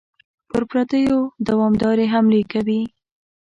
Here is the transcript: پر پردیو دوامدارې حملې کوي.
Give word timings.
پر 0.49 0.61
پردیو 0.69 1.17
دوامدارې 1.47 2.05
حملې 2.13 2.41
کوي. 2.51 2.81